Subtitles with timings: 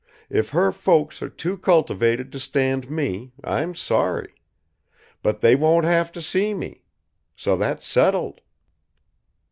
[0.31, 4.33] If her folks are too cultivated to stand me, I'm sorry.
[5.21, 6.81] But they won't have to see me.
[7.35, 8.41] So that's settled!"